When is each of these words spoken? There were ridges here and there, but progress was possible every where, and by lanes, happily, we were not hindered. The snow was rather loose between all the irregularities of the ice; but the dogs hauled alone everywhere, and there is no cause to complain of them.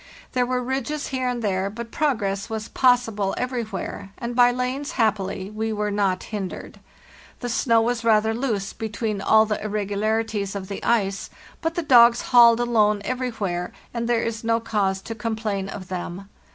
There 0.31 0.47
were 0.47 0.63
ridges 0.63 1.09
here 1.09 1.27
and 1.29 1.43
there, 1.43 1.69
but 1.69 1.91
progress 1.91 2.49
was 2.49 2.69
possible 2.69 3.35
every 3.37 3.61
where, 3.65 4.09
and 4.17 4.35
by 4.35 4.49
lanes, 4.49 4.93
happily, 4.93 5.51
we 5.51 5.71
were 5.71 5.91
not 5.91 6.23
hindered. 6.23 6.79
The 7.41 7.49
snow 7.49 7.81
was 7.83 8.03
rather 8.03 8.33
loose 8.33 8.73
between 8.73 9.21
all 9.21 9.45
the 9.45 9.63
irregularities 9.63 10.55
of 10.55 10.69
the 10.69 10.83
ice; 10.83 11.29
but 11.61 11.75
the 11.75 11.83
dogs 11.83 12.23
hauled 12.33 12.59
alone 12.59 13.03
everywhere, 13.05 13.73
and 13.93 14.07
there 14.09 14.23
is 14.23 14.43
no 14.43 14.59
cause 14.59 15.03
to 15.03 15.13
complain 15.13 15.69
of 15.69 15.89
them. 15.89 16.27